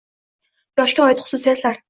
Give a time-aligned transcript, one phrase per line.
[0.81, 1.79] Yoshga oid xususiyatlar.